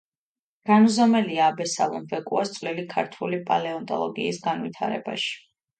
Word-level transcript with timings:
განუზომელია 0.69 1.43
აბესალომ 1.49 2.09
ვეკუას 2.15 2.55
წვლილი 2.57 2.89
ქართული 2.97 3.43
პალეონტოლოგიის 3.53 4.45
განვითარებაში. 4.51 5.35